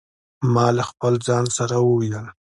[0.53, 2.15] ما له خپل ځانه سره وویل.